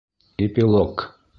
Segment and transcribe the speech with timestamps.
[0.45, 0.95] ЭПИЛОГ